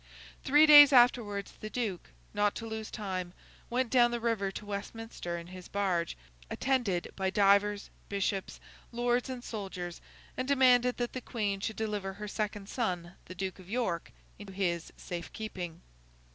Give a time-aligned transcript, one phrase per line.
[0.43, 3.33] Three days afterwards the Duke, not to lose time,
[3.69, 6.17] went down the river to Westminster in his barge,
[6.49, 8.59] attended by divers bishops,
[8.91, 10.01] lords, and soldiers,
[10.35, 14.53] and demanded that the Queen should deliver her second son, the Duke of York, into
[14.53, 15.81] his safe keeping.